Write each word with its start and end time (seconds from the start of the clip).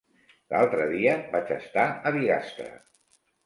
L'altre 0.53 0.87
dia 0.93 1.13
vaig 1.37 1.53
estar 1.59 1.87
a 2.11 2.17
Bigastre. 2.19 2.69